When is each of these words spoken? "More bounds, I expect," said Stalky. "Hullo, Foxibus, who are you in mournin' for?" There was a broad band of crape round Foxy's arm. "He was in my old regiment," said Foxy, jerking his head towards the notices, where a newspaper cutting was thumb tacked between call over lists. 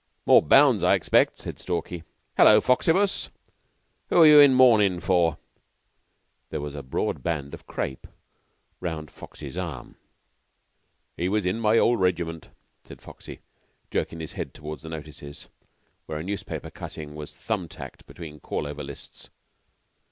"More 0.25 0.41
bounds, 0.41 0.83
I 0.83 0.95
expect," 0.95 1.37
said 1.37 1.59
Stalky. 1.59 2.03
"Hullo, 2.35 2.59
Foxibus, 2.59 3.29
who 4.09 4.23
are 4.23 4.25
you 4.25 4.39
in 4.39 4.55
mournin' 4.55 4.99
for?" 4.99 5.37
There 6.49 6.59
was 6.59 6.73
a 6.73 6.81
broad 6.81 7.21
band 7.21 7.53
of 7.53 7.67
crape 7.67 8.07
round 8.79 9.11
Foxy's 9.11 9.59
arm. 9.59 9.97
"He 11.15 11.29
was 11.29 11.45
in 11.45 11.59
my 11.59 11.77
old 11.77 11.99
regiment," 11.99 12.49
said 12.83 12.99
Foxy, 12.99 13.41
jerking 13.91 14.21
his 14.21 14.33
head 14.33 14.55
towards 14.55 14.81
the 14.81 14.89
notices, 14.89 15.47
where 16.07 16.17
a 16.17 16.23
newspaper 16.23 16.71
cutting 16.71 17.13
was 17.13 17.35
thumb 17.35 17.69
tacked 17.69 18.07
between 18.07 18.39
call 18.39 18.65
over 18.65 18.81
lists. 18.83 19.29